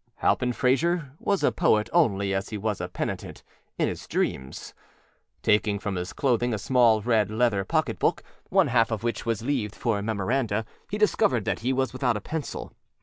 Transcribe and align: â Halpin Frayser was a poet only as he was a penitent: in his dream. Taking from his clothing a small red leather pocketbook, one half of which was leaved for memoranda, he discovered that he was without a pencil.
â 0.00 0.20
Halpin 0.22 0.54
Frayser 0.54 1.10
was 1.18 1.42
a 1.44 1.52
poet 1.52 1.90
only 1.92 2.32
as 2.32 2.48
he 2.48 2.56
was 2.56 2.80
a 2.80 2.88
penitent: 2.88 3.42
in 3.78 3.86
his 3.86 4.06
dream. 4.06 4.50
Taking 5.42 5.78
from 5.78 5.96
his 5.96 6.14
clothing 6.14 6.54
a 6.54 6.58
small 6.58 7.02
red 7.02 7.30
leather 7.30 7.66
pocketbook, 7.66 8.22
one 8.48 8.68
half 8.68 8.90
of 8.90 9.02
which 9.02 9.26
was 9.26 9.42
leaved 9.42 9.74
for 9.74 10.00
memoranda, 10.00 10.64
he 10.88 10.96
discovered 10.96 11.44
that 11.44 11.58
he 11.58 11.74
was 11.74 11.92
without 11.92 12.16
a 12.16 12.20
pencil. 12.22 12.72